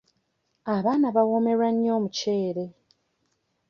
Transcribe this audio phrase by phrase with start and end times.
[0.75, 2.65] Abaana bawoomerwa nnyo omuceere.